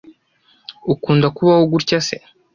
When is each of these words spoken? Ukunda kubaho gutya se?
Ukunda 0.93 1.27
kubaho 1.35 1.63
gutya 1.73 1.99
se? 2.07 2.17